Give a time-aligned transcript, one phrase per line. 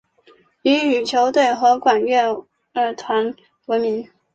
[0.63, 2.43] 以羽球队和管乐
[2.97, 3.35] 团
[3.67, 4.09] 闻名。